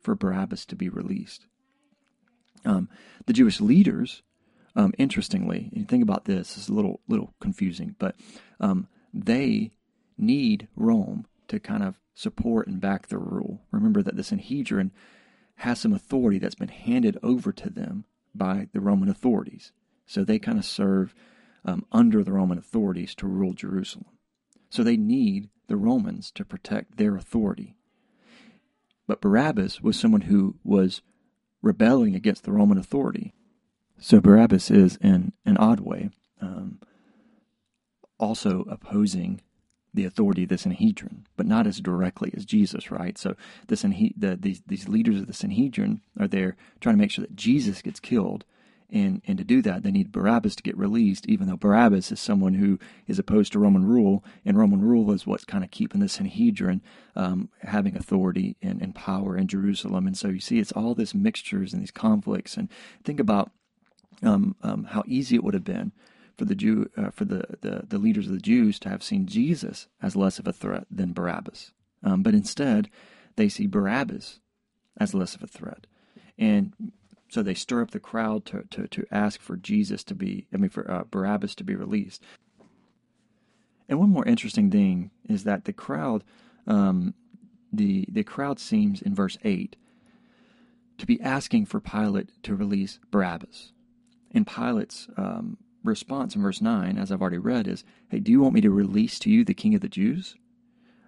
[0.01, 1.47] for Barabbas to be released.
[2.65, 2.89] Um,
[3.27, 4.23] the Jewish leaders,
[4.75, 8.17] um, interestingly, and you think about this, it's a little little confusing, but
[8.61, 9.73] um, they
[10.19, 13.63] need Rome to kind of support and back their rule.
[13.71, 14.93] Remember that the Sanhedrin
[15.57, 19.73] has some authority that's been handed over to them by the Roman authorities.
[20.07, 21.15] So they kind of serve
[21.65, 24.07] um, under the Roman authorities to rule Jerusalem.
[24.71, 27.77] So they need the Romans to protect their authority.
[29.07, 31.03] But Barabbas was someone who was
[31.61, 33.35] rebelling against the Roman authority.
[33.99, 36.81] So Barabbas is, in an odd way, um,
[38.19, 39.41] also opposing
[39.95, 43.19] the authority of the Sanhedrin, but not as directly as Jesus, right?
[43.19, 43.35] So
[43.67, 47.25] the, Sanhe- the these these leaders of the Sanhedrin are there trying to make sure
[47.25, 48.45] that Jesus gets killed,
[48.93, 52.21] And, and to do that, they need Barabbas to get released, even though Barabbas is
[52.21, 56.01] someone who is opposed to Roman rule, and Roman rule is what's kind of keeping
[56.01, 56.83] the Sanhedrin
[57.17, 60.07] um, having authority and, and power in Jerusalem.
[60.07, 62.59] And so you see, it's all this mixtures and these conflicts.
[62.59, 62.69] And
[63.03, 63.51] think about
[64.23, 65.93] um, um, how easy it would have been
[66.37, 69.27] for the Jew, uh, for the, the, the leaders of the Jews to have seen
[69.27, 71.73] Jesus as less of a threat than Barabbas.
[72.03, 72.89] Um, but instead,
[73.37, 74.41] they see Barabbas
[74.97, 75.87] as less of a threat.
[76.39, 76.73] And
[77.29, 80.57] so they stir up the crowd to, to, to ask for Jesus to be, I
[80.57, 82.23] mean, for uh, Barabbas to be released.
[83.89, 86.25] And one more interesting thing is that the crowd,
[86.67, 87.15] um,
[87.73, 89.77] the the crowd seems in verse eight
[90.99, 93.73] to be asking for Pilate to release Barabbas.
[94.31, 98.41] And Pilate's um, response in verse 9, as I've already read, is Hey, do you
[98.41, 100.37] want me to release to you the king of the Jews?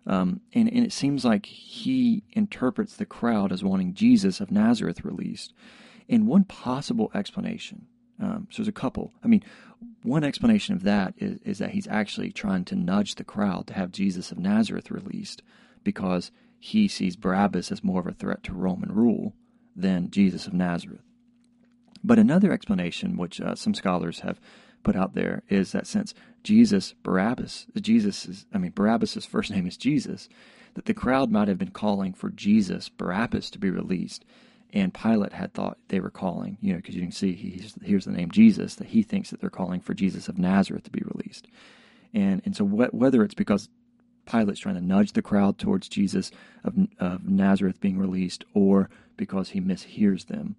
[0.06, 5.04] Um, and, and it seems like he interprets the crowd as wanting Jesus of Nazareth
[5.04, 5.54] released.
[6.08, 7.86] And one possible explanation,
[8.20, 9.12] um, so there's a couple.
[9.24, 9.42] I mean,
[10.02, 13.74] one explanation of that is, is that he's actually trying to nudge the crowd to
[13.74, 15.42] have Jesus of Nazareth released
[15.82, 19.34] because he sees Barabbas as more of a threat to Roman rule
[19.74, 21.02] than Jesus of Nazareth.
[22.04, 24.38] But another explanation, which uh, some scholars have
[24.82, 26.12] put out there, is that since
[26.42, 30.28] Jesus Barabbas, Jesus is, I mean, Barabbas's first name is Jesus,
[30.74, 34.26] that the crowd might have been calling for Jesus Barabbas to be released,
[34.74, 38.04] and Pilate had thought they were calling, you know, because you can see he's, here's
[38.04, 41.02] the name Jesus, that he thinks that they're calling for Jesus of Nazareth to be
[41.14, 41.46] released,
[42.12, 43.70] and and so wh- whether it's because
[44.26, 46.30] Pilate's trying to nudge the crowd towards Jesus
[46.64, 50.56] of, of Nazareth being released, or because he mishears them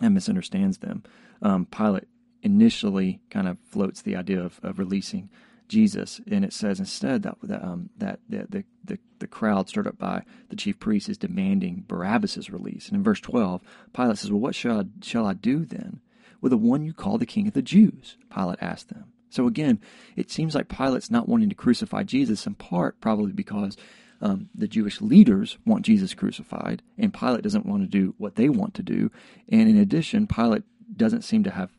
[0.00, 1.02] and misunderstands them.
[1.42, 2.08] Um, Pilate
[2.42, 5.30] initially kind of floats the idea of, of releasing
[5.68, 9.88] Jesus, and it says instead that that um, that the, the, the the crowd stirred
[9.88, 12.88] up by the chief priests is demanding Barabbas's release.
[12.88, 16.00] And in verse twelve, Pilate says, "Well, what shall I, shall I do then
[16.40, 19.06] with the one you call the King of the Jews?" Pilate asked them.
[19.28, 19.80] So again,
[20.14, 23.76] it seems like Pilate's not wanting to crucify Jesus in part probably because
[24.20, 28.48] um, the Jewish leaders want Jesus crucified, and Pilate doesn't want to do what they
[28.48, 29.10] want to do.
[29.48, 30.62] And in addition, Pilate
[30.94, 31.70] doesn't seem to have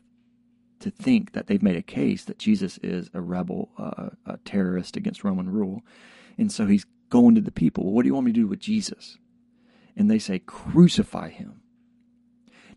[0.80, 4.96] to think that they've made a case that Jesus is a rebel, uh, a terrorist
[4.96, 5.82] against Roman rule.
[6.36, 8.46] And so he's going to the people, well, what do you want me to do
[8.46, 9.18] with Jesus?
[9.96, 11.62] And they say, crucify him.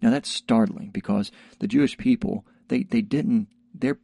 [0.02, 4.00] Now that's startling because the Jewish people, they, they didn't, their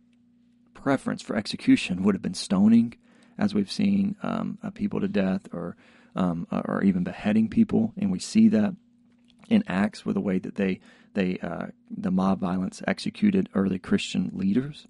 [0.76, 2.94] preference for execution would have been stoning
[3.38, 5.76] as we've seen um, uh, people to death or
[6.16, 8.76] um, uh, or even beheading people, and we see that
[9.50, 10.80] in Acts with the way that they
[11.14, 14.88] they uh, the mob violence executed early Christian leaders.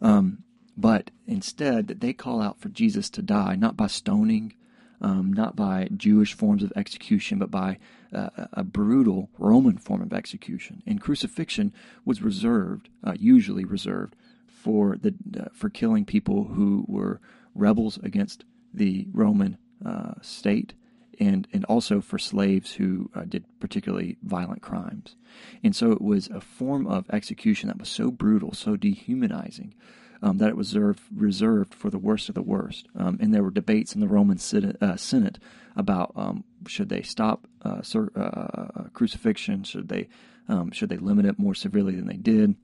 [0.00, 0.44] Um,
[0.76, 4.54] but instead, that they call out for Jesus to die, not by stoning,
[5.00, 7.78] um, not by Jewish forms of execution, but by
[8.14, 10.82] uh, a brutal Roman form of execution.
[10.86, 11.72] And crucifixion
[12.04, 14.16] was reserved, uh, usually reserved,
[14.48, 17.20] for the uh, for killing people who were
[17.60, 20.74] rebels against the Roman uh, state
[21.18, 25.16] and, and also for slaves who uh, did particularly violent crimes.
[25.62, 29.74] And so it was a form of execution that was so brutal, so dehumanizing,
[30.22, 32.88] um, that it was reserved, reserved for the worst of the worst.
[32.96, 35.38] Um, and there were debates in the Roman Senate, uh, Senate
[35.76, 37.82] about um, should they stop uh,
[38.16, 40.08] uh, crucifixion, should they
[40.48, 42.56] um, should they limit it more severely than they did.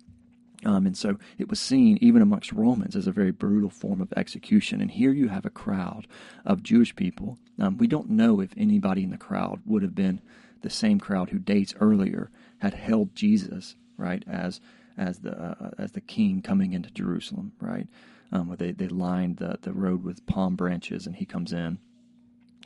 [0.64, 4.12] Um, and so it was seen, even amongst Romans, as a very brutal form of
[4.16, 4.80] execution.
[4.80, 6.06] And here you have a crowd
[6.44, 7.38] of Jewish people.
[7.58, 10.20] Um, we don't know if anybody in the crowd would have been
[10.62, 14.60] the same crowd who days earlier had held Jesus, right, as
[14.96, 17.86] as the uh, as the king coming into Jerusalem, right,
[18.32, 21.78] um, where they, they lined the, the road with palm branches and he comes in.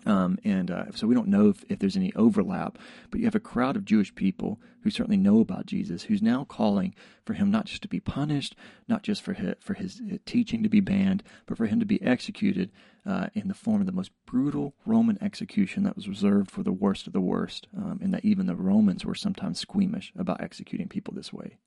[0.07, 2.79] Um, and uh, so we don't know if, if there's any overlap,
[3.11, 6.45] but you have a crowd of Jewish people who certainly know about Jesus, who's now
[6.45, 8.57] calling for him not just to be punished,
[8.89, 11.87] not just for his, for his uh, teaching to be banned, but for him to
[11.87, 12.71] be executed
[13.07, 16.73] uh, in the form of the most brutal Roman execution that was reserved for the
[16.73, 20.89] worst of the worst, um, and that even the Romans were sometimes squeamish about executing
[20.89, 21.59] people this way.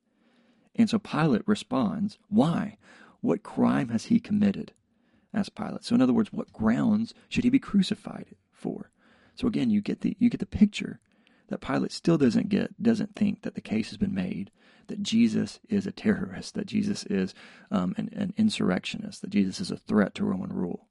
[0.75, 2.77] And so Pilate responds, Why?
[3.21, 4.73] What crime has he committed?
[5.33, 5.83] Asked Pilate.
[5.83, 8.91] So in other words, what grounds should he be crucified for?
[9.35, 10.99] So again, you get the you get the picture
[11.47, 14.51] that Pilate still doesn't get, doesn't think that the case has been made,
[14.87, 17.33] that Jesus is a terrorist, that Jesus is
[17.69, 20.87] um, an, an insurrectionist, that Jesus is a threat to Roman rule.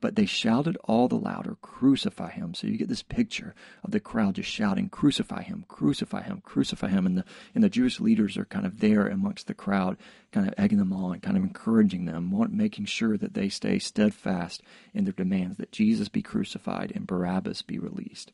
[0.00, 2.52] But they shouted all the louder, Crucify him.
[2.52, 6.88] So you get this picture of the crowd just shouting, Crucify him, crucify him, crucify
[6.88, 7.06] him.
[7.06, 7.24] And the,
[7.54, 9.96] and the Jewish leaders are kind of there amongst the crowd,
[10.30, 14.62] kind of egging them on, kind of encouraging them, making sure that they stay steadfast
[14.92, 18.30] in their demands that Jesus be crucified and Barabbas be released.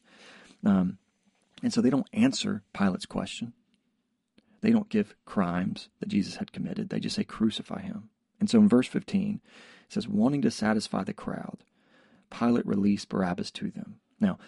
[0.64, 0.98] Um,
[1.62, 3.52] and so they don't answer Pilate's question.
[4.60, 6.88] They don't give crimes that Jesus had committed.
[6.88, 8.10] They just say crucify him.
[8.38, 11.58] And so in verse 15, it says, wanting to satisfy the crowd,
[12.30, 13.96] Pilate released Barabbas to them.
[14.20, 14.38] Now,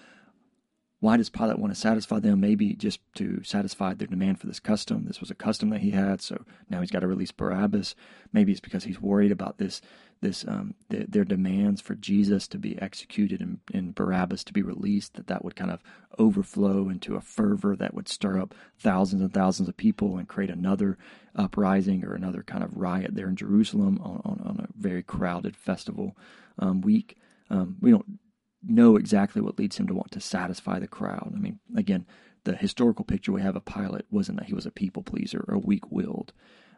[1.02, 2.40] why does Pilate want to satisfy them?
[2.40, 5.04] Maybe just to satisfy their demand for this custom.
[5.04, 7.96] This was a custom that he had, so now he's got to release Barabbas.
[8.32, 9.80] Maybe it's because he's worried about this,
[10.20, 14.62] this um, the, their demands for Jesus to be executed and, and Barabbas to be
[14.62, 15.14] released.
[15.14, 15.82] That that would kind of
[16.20, 20.50] overflow into a fervor that would stir up thousands and thousands of people and create
[20.50, 20.98] another
[21.34, 25.56] uprising or another kind of riot there in Jerusalem on, on, on a very crowded
[25.56, 26.16] festival
[26.60, 27.18] um, week.
[27.50, 28.20] Um, we don't
[28.62, 31.32] know exactly what leads him to want to satisfy the crowd.
[31.34, 32.06] I mean, again,
[32.44, 35.58] the historical picture we have of Pilate wasn't that he was a people pleaser or
[35.58, 36.32] weak willed,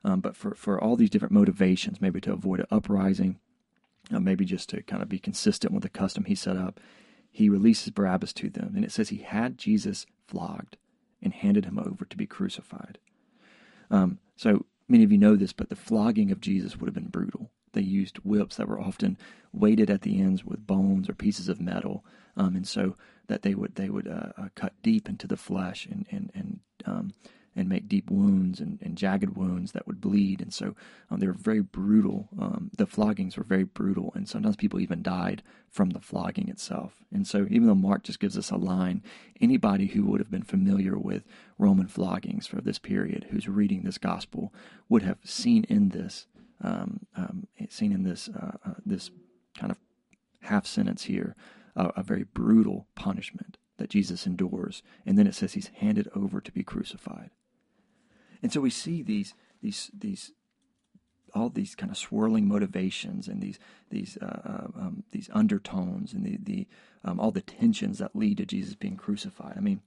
[0.04, 3.38] um, but for, for all these different motivations, maybe to avoid an uprising,
[4.12, 6.80] uh, maybe just to kind of be consistent with the custom he set up,
[7.30, 8.72] he releases Barabbas to them.
[8.76, 10.76] And it says he had Jesus flogged
[11.22, 12.98] and handed him over to be crucified.
[13.90, 17.08] Um, so many of you know this, but the flogging of Jesus would have been
[17.08, 17.43] brutal.
[17.74, 19.18] They used whips that were often
[19.52, 22.04] weighted at the ends with bones or pieces of metal,
[22.36, 25.86] um, and so that they would they would uh, uh, cut deep into the flesh
[25.86, 27.14] and and and um,
[27.56, 30.40] and make deep wounds and, and, jagged wounds that would bleed.
[30.40, 30.74] And so
[31.10, 32.28] um, they were very brutal.
[32.38, 37.04] Um, the floggings were very brutal, and sometimes people even died from the flogging itself.
[37.12, 39.02] And so even though Mark just gives us a line,
[39.40, 41.24] anybody who would have been familiar with
[41.58, 44.52] Roman floggings for this period, who's reading this gospel,
[44.88, 46.26] would have seen in this
[46.62, 49.10] um, um, seen in this uh, uh, this
[49.58, 49.78] kind of
[50.42, 51.34] half sentence here
[51.76, 56.40] uh, a very brutal punishment that Jesus endures, and then it says he's handed over
[56.40, 57.30] to be crucified.
[58.42, 60.32] And so we see these these these
[61.34, 63.58] all these kind of swirling motivations and these
[63.90, 66.68] these uh, uh um, these undertones and the the
[67.04, 69.54] um, all the tensions that lead to Jesus being crucified.
[69.56, 69.80] I mean,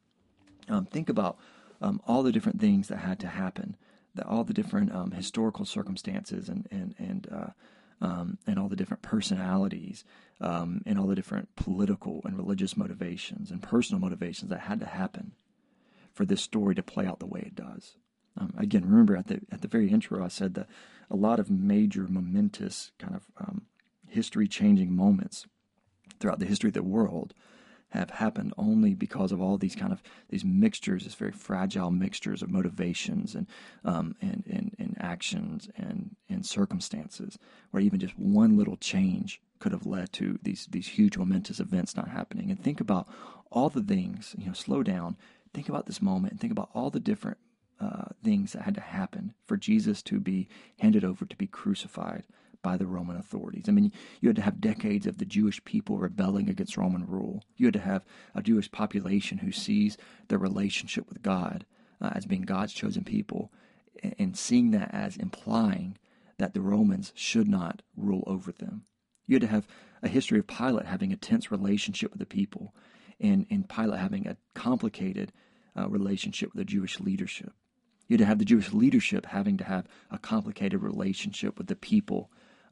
[0.68, 1.38] um, think about
[1.82, 3.78] um, all the different things that had to happen
[4.18, 8.76] the, all the different um, historical circumstances and and and uh, um, and all the
[8.76, 10.04] different personalities
[10.42, 14.86] um, and all the different political and religious motivations and personal motivations that had to
[14.86, 15.32] happen
[16.14, 17.96] for this story to play out the way it does.
[18.38, 20.68] Um, again, remember at the at the very intro, I said that
[21.10, 23.64] a lot of major, momentous, kind of um,
[24.10, 25.46] history-changing moments
[26.20, 27.34] throughout the history of the world
[27.90, 32.42] have happened only because of all these kind of these mixtures, these very fragile mixtures
[32.42, 33.48] of motivations and
[33.86, 37.38] um, and, and and actions and and circumstances,
[37.72, 41.96] where even just one little change could have led to these these huge momentous events
[41.96, 42.52] not happening.
[42.52, 43.08] And think about
[43.52, 44.36] all the things.
[44.38, 45.18] You know, slow down.
[45.54, 47.38] Think about this moment and think about all the different
[47.80, 50.48] uh, things that had to happen for Jesus to be
[50.80, 52.24] handed over to be crucified
[52.68, 53.70] by the Roman authorities.
[53.70, 57.46] I mean, you had to have decades of the Jewish people rebelling against Roman rule.
[57.56, 58.04] You had to have
[58.36, 61.66] a Jewish population who sees their relationship with God
[62.02, 63.54] uh, as being God's chosen people
[64.20, 65.98] and seeing that as implying
[66.40, 68.84] that the Romans should not rule over them.
[69.28, 69.68] You had to have
[70.04, 72.76] a history of Pilate having a tense relationship with the people
[73.18, 75.32] and, and Pilate having a complicated
[75.80, 77.54] uh, relationship with the Jewish leadership.
[78.10, 81.78] You had to have the Jewish leadership having to have a complicated relationship with the
[81.78, 82.30] people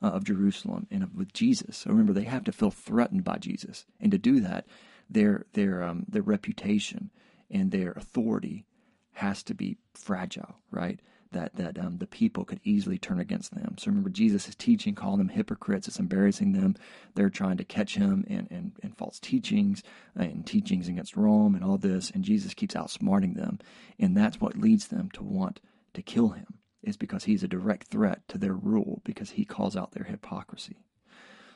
[0.10, 1.78] of Jerusalem and of, with Jesus.
[1.78, 4.66] So remember, they have to feel threatened by Jesus, and to do that,
[5.10, 7.12] their their um, their reputation
[7.50, 8.66] and their authority
[9.14, 11.00] has to be fragile, right?
[11.32, 13.76] That that um, the people could easily turn against them.
[13.78, 15.88] So remember, Jesus is teaching, calling them hypocrites.
[15.88, 16.76] It's embarrassing them.
[17.14, 19.84] They're trying to catch him in, in, in false teachings
[20.16, 23.60] and teachings against Rome and all this, and Jesus keeps outsmarting them,
[24.00, 25.60] and that's what leads them to want
[25.94, 26.55] to kill him
[26.86, 30.78] is because he's a direct threat to their rule because he calls out their hypocrisy.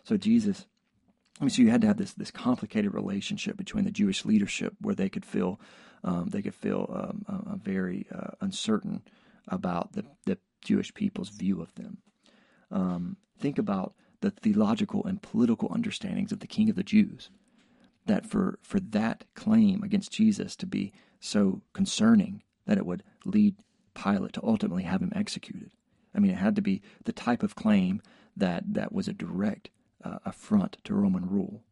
[0.03, 0.65] So Jesus,
[1.39, 4.73] I mean, so you had to have this this complicated relationship between the Jewish leadership
[4.81, 5.59] where they could feel
[6.03, 9.03] um, they could feel um, very uh, uncertain
[9.47, 11.97] about the, the Jewish people's view of them.
[12.71, 17.29] Um, think about the theological and political understandings of the King of the Jews.
[18.05, 23.55] That for for that claim against Jesus to be so concerning that it would lead
[23.93, 25.71] Pilate to ultimately have him executed.
[26.15, 28.01] I mean, it had to be the type of claim
[28.35, 29.69] that, that was a direct
[30.03, 31.63] uh, affront to Roman rule.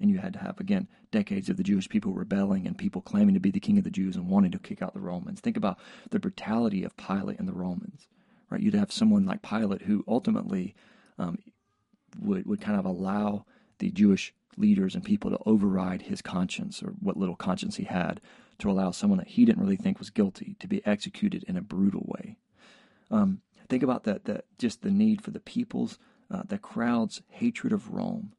[0.00, 3.34] And you had to have, again, decades of the Jewish people rebelling and people claiming
[3.34, 5.40] to be the king of the Jews and wanting to kick out the Romans.
[5.40, 5.78] Think about
[6.10, 8.08] the brutality of Pilate and the Romans,
[8.50, 8.60] right?
[8.60, 10.74] You'd have someone like Pilate who ultimately
[11.18, 11.38] um,
[12.20, 13.44] would, would kind of allow
[13.78, 18.20] the Jewish leaders and people to override his conscience or what little conscience he had
[18.62, 21.62] to allow someone that he didn't really think was guilty to be executed in a
[21.62, 22.36] brutal way.
[23.10, 25.98] Um, think about that, that just the need for the people's,
[26.30, 28.32] uh, the crowd's hatred of Rome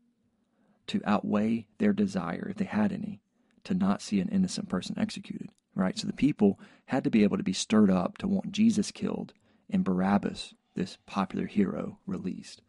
[0.88, 3.22] to outweigh their desire, if they had any,
[3.64, 5.50] to not see an innocent person executed.
[5.76, 5.98] Right?
[5.98, 9.34] So the people had to be able to be stirred up to want Jesus killed
[9.70, 12.62] and Barabbas, this popular hero, released.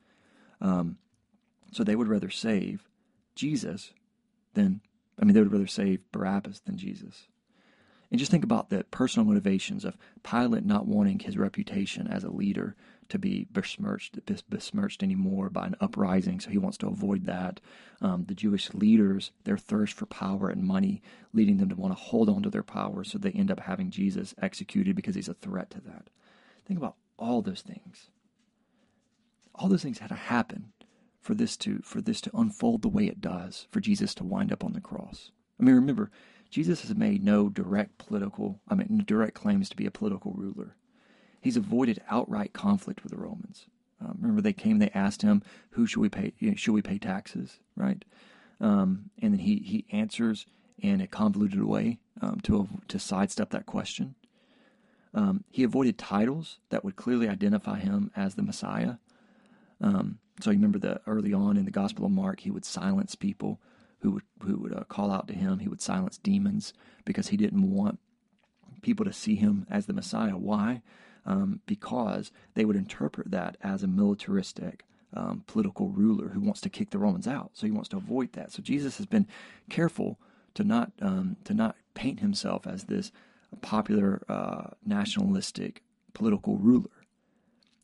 [0.60, 0.98] Um,
[1.70, 2.88] so they would rather save
[3.34, 3.92] Jesus
[4.54, 4.80] than,
[5.20, 7.28] I mean, they would rather save Barabbas than Jesus.
[8.14, 12.30] And just think about the personal motivations of Pilate not wanting his reputation as a
[12.30, 12.76] leader
[13.08, 17.60] to be besmirched, besmirched anymore by an uprising, so he wants to avoid that.
[18.00, 21.02] Um, the Jewish leaders, their thirst for power and money,
[21.32, 23.90] leading them to want to hold on to their power, so they end up having
[23.90, 26.08] Jesus executed because he's a threat to that.
[26.66, 28.12] Think about all those things.
[29.56, 30.72] All those things had to happen
[31.20, 34.52] for this to for this to unfold the way it does, for Jesus to wind
[34.52, 35.32] up on the cross.
[35.58, 36.12] I mean, remember,
[36.54, 40.76] Jesus has made no direct political, I mean, direct claims to be a political ruler.
[41.40, 43.66] He's avoided outright conflict with the Romans.
[44.00, 46.32] Um, remember, they came, they asked him, "Who should we pay?
[46.38, 48.04] You know, should we pay taxes?" Right,
[48.60, 50.46] um, and then he he answers
[50.78, 54.14] in a convoluted way um, to to sidestep that question.
[55.12, 58.98] Um, he avoided titles that would clearly identify him as the Messiah.
[59.80, 63.16] Um, so you remember that early on in the Gospel of Mark, he would silence
[63.16, 63.58] people
[64.04, 65.58] who would who would uh, call out to him.
[65.58, 66.72] He would silence demons
[67.04, 67.98] because he didn't want
[68.82, 70.36] people to see him as the Messiah.
[70.36, 70.82] Why?
[71.26, 74.84] um, because they would interpret that as a militaristic
[75.14, 77.50] um, political ruler who wants to kick the Romans out.
[77.54, 78.52] So he wants to avoid that.
[78.52, 79.26] So Jesus has been
[79.70, 80.18] careful
[80.54, 83.12] to not um, to not paint himself as this
[83.60, 85.82] popular uh, nationalistic
[86.12, 86.90] political ruler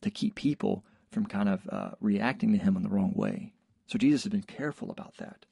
[0.01, 3.53] to keep people from kind of uh, reacting to him in the wrong way.
[3.87, 5.45] So Jesus has been careful about that.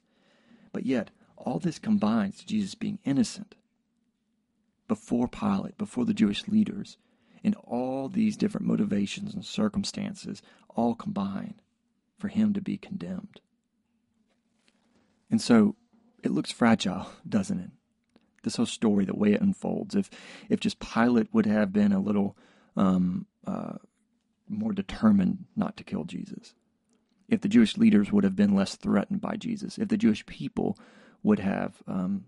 [0.71, 3.55] But yet, all this combines to Jesus being innocent
[4.87, 6.97] before Pilate, before the Jewish leaders,
[7.43, 11.55] and all these different motivations and circumstances all combine
[12.17, 13.39] for him to be condemned.
[15.31, 15.75] And so
[16.23, 17.71] it looks fragile, doesn't it?
[18.43, 19.95] This whole story, the way it unfolds.
[19.95, 20.09] If
[20.47, 22.37] if just Pilate would have been a little
[22.77, 23.73] um, uh,
[24.47, 26.55] more determined not to kill Jesus,
[27.29, 30.77] if the Jewish leaders would have been less threatened by Jesus, if the Jewish people
[31.23, 32.25] would have um,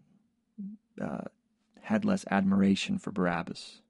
[1.02, 1.24] uh,
[1.82, 3.82] had less admiration for Barabbas,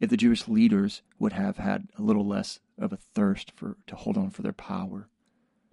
[0.00, 3.94] if the Jewish leaders would have had a little less of a thirst for to
[3.94, 5.08] hold on for their power,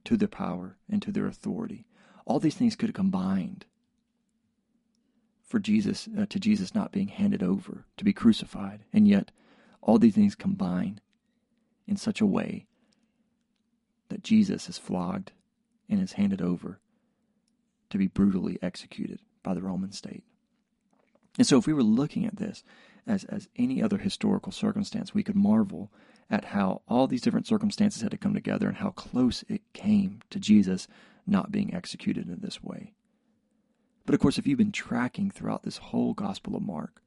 [0.06, 1.86] to their power and to their authority.
[2.26, 3.66] All these things could have combined
[5.44, 9.32] for Jesus uh, to Jesus not being handed over to be crucified, and yet
[9.82, 11.02] all these things combine
[11.88, 12.68] in such a way
[14.12, 15.32] that Jesus is flogged
[15.90, 16.80] and is handed over
[17.90, 20.24] to be brutally executed by the Roman state.
[21.38, 22.64] And so, if we were looking at this
[23.08, 25.92] as, as any other historical circumstance, we could marvel
[26.30, 30.22] at how all these different circumstances had to come together and how close it came
[30.30, 30.88] to Jesus
[31.26, 32.94] not being executed in this way.
[34.06, 37.02] But of course, if you've been tracking throughout this whole Gospel of Mark,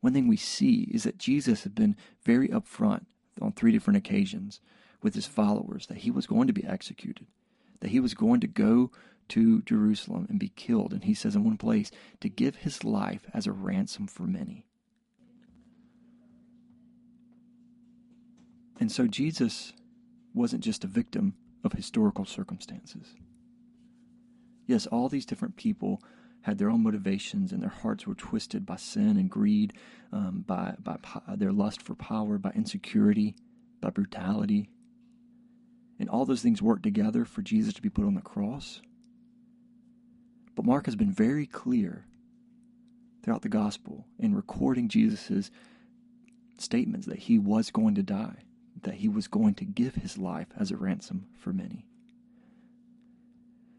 [0.00, 3.06] one thing we see is that Jesus had been very upfront
[3.40, 4.60] on three different occasions
[5.02, 7.26] with his followers that he was going to be executed,
[7.80, 8.90] that he was going to go
[9.28, 10.92] to Jerusalem and be killed.
[10.92, 11.90] And he says in one place,
[12.20, 14.66] to give his life as a ransom for many.
[18.78, 19.72] And so Jesus
[20.34, 21.34] wasn't just a victim
[21.64, 23.14] of historical circumstances.
[24.66, 26.02] Yes, all these different people
[26.42, 29.72] had their own motivations and their hearts were twisted by sin and greed,
[30.12, 33.36] um, by, by po- their lust for power, by insecurity,
[33.80, 34.68] by brutality.
[36.02, 38.82] And all those things worked together for Jesus to be put on the cross.
[40.54, 42.04] But Mark has been very clear
[43.22, 45.50] throughout the gospel in recording Jesus'
[46.58, 48.42] statements that he was going to die
[48.82, 51.86] that he was going to give his life as a ransom for many.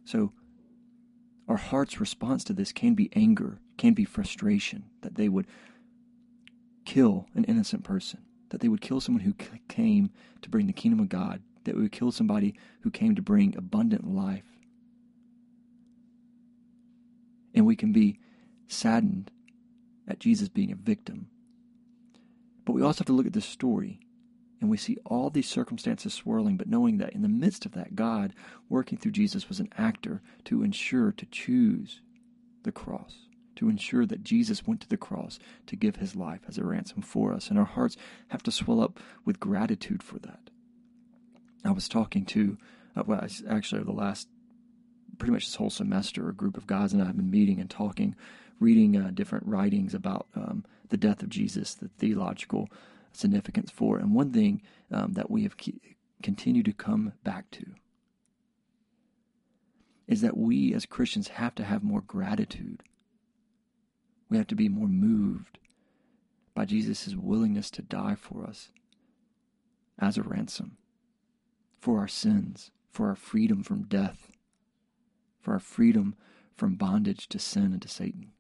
[0.05, 0.32] So,
[1.47, 5.45] our heart's response to this can be anger, can be frustration that they would
[6.86, 9.34] kill an innocent person, that they would kill someone who
[9.67, 10.09] came
[10.41, 13.55] to bring the kingdom of God, that we would kill somebody who came to bring
[13.55, 14.45] abundant life.
[17.53, 18.20] And we can be
[18.68, 19.32] saddened
[20.07, 21.28] at Jesus being a victim.
[22.66, 23.99] But we also have to look at this story
[24.64, 27.95] and we see all these circumstances swirling, but knowing that in the midst of that,
[27.95, 28.34] God,
[28.70, 31.99] working through Jesus, was an actor to ensure to choose
[32.64, 35.38] the cross, to ensure that Jesus went to the cross
[35.68, 37.49] to give his life as a ransom for us.
[37.49, 37.97] And our hearts
[38.30, 40.49] have to swell up with gratitude for that.
[41.64, 42.57] I was talking to,
[42.95, 44.28] uh, well, actually, over the last
[45.18, 47.70] pretty much this whole semester, a group of guys and I have been meeting and
[47.70, 48.16] talking,
[48.59, 52.70] reading uh, different writings about um, the death of Jesus, the theological
[53.11, 53.97] significance for.
[53.97, 54.61] And one thing
[54.91, 55.55] um, that we have
[56.22, 57.66] continued to come back to
[60.07, 62.84] is that we as Christians have to have more gratitude.
[64.30, 65.59] We have to be more moved
[66.53, 68.70] by Jesus' willingness to die for us
[69.99, 70.78] as a ransom,
[71.84, 74.31] for our sins, for our freedom from death,
[75.41, 76.15] for our freedom
[76.55, 78.31] from bondage to sin and to Satan.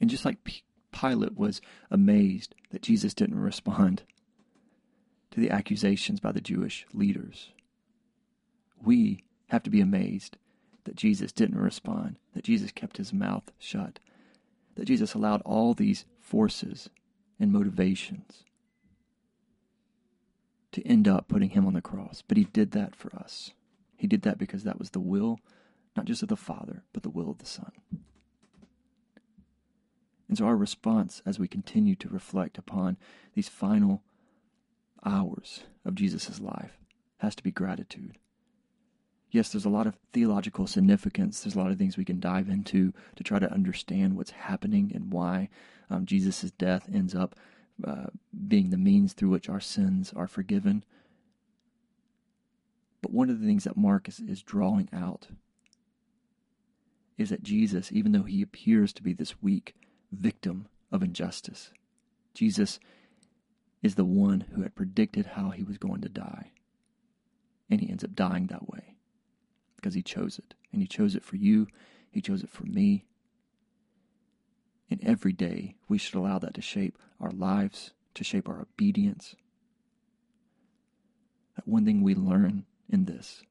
[0.00, 0.38] And just like
[0.90, 4.04] Pilate was amazed that Jesus didn't respond
[5.32, 7.50] to the accusations by the Jewish leaders,
[8.82, 10.38] we have to be amazed
[10.84, 13.98] that Jesus didn't respond, that Jesus kept his mouth shut,
[14.76, 16.88] that Jesus allowed all these forces
[17.38, 18.44] and motivations
[20.72, 22.22] to end up putting him on the cross.
[22.26, 23.52] But he did that for us.
[23.96, 25.40] He did that because that was the will,
[25.96, 27.72] not just of the Father, but the will of the Son.
[30.28, 32.98] And so our response as we continue to reflect upon
[33.34, 34.02] these final
[35.04, 36.78] hours of Jesus' life
[37.18, 38.18] has to be gratitude.
[39.30, 41.40] Yes, there's a lot of theological significance.
[41.40, 44.90] There's a lot of things we can dive into to try to understand what's happening
[44.94, 45.48] and why
[45.90, 47.34] um, Jesus' death ends up
[47.86, 48.06] uh,
[48.46, 50.84] being the means through which our sins are forgiven.
[53.00, 55.28] But one of the things that Mark is, is drawing out
[57.16, 59.74] is that Jesus, even though he appears to be this weak
[60.12, 61.72] victim of injustice,
[62.34, 62.78] Jesus
[63.82, 66.52] is the one who had predicted how he was going to die.
[67.70, 68.96] And he ends up dying that way
[69.76, 70.54] because he chose it.
[70.72, 71.68] And he chose it for you,
[72.10, 73.04] he chose it for me,
[74.90, 79.34] and every day we should allow that to shape our lives, to shape our obedience.
[81.56, 83.42] That one thing we learn in this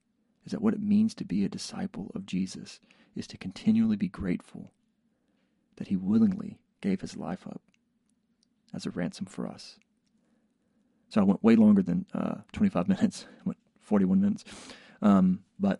[0.46, 2.80] is that what it means to be a disciple of Jesus
[3.16, 4.72] is to continually be grateful
[5.76, 7.62] that he willingly gave his life up
[8.74, 9.78] as a ransom for us.
[11.10, 14.44] So I went way longer than uh, 25 minutes, I went 41 minutes.
[15.02, 15.80] Um, but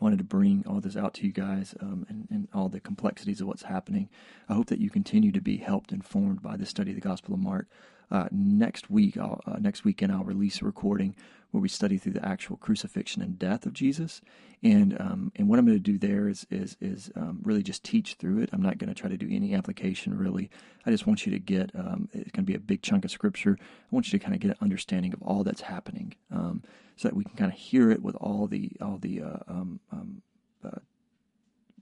[0.00, 3.40] wanted to bring all this out to you guys um, and, and, all the complexities
[3.40, 4.08] of what's happening.
[4.48, 7.00] I hope that you continue to be helped, and informed by the study of the
[7.00, 7.68] Gospel of Mark.
[8.10, 11.14] Uh, next week, I'll, uh, next weekend, I'll release a recording
[11.50, 14.20] where we study through the actual crucifixion and death of Jesus.
[14.62, 17.82] And um, and what I'm going to do there is is is um, really just
[17.82, 18.50] teach through it.
[18.52, 20.50] I'm not going to try to do any application really.
[20.84, 21.70] I just want you to get.
[21.74, 23.56] Um, it's going to be a big chunk of scripture.
[23.60, 26.62] I want you to kind of get an understanding of all that's happening, um,
[27.00, 29.80] so that we can kind of hear it with all the all the uh, um,
[29.90, 30.20] um,
[30.62, 30.80] uh,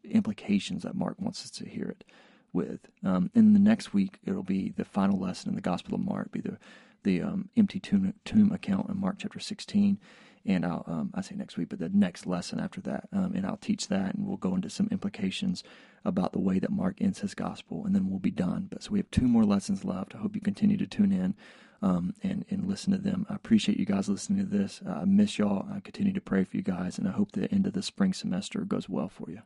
[0.05, 2.05] implications that Mark wants us to hear it
[2.53, 2.87] with.
[3.05, 6.31] Um, in the next week, it'll be the final lesson in the Gospel of Mark,
[6.31, 6.57] be the
[7.03, 9.99] the um, empty tomb, tomb account in Mark chapter 16.
[10.47, 13.09] And I'll, um, I say next week, but the next lesson after that.
[13.13, 15.63] Um, and I'll teach that and we'll go into some implications
[16.05, 18.69] about the way that Mark ends his gospel and then we'll be done.
[18.71, 20.15] But so we have two more lessons left.
[20.15, 21.35] I hope you continue to tune in
[21.83, 23.27] um, and, and listen to them.
[23.29, 24.81] I appreciate you guys listening to this.
[24.87, 25.67] I miss y'all.
[25.73, 28.13] I continue to pray for you guys and I hope the end of the spring
[28.13, 29.43] semester goes well for you.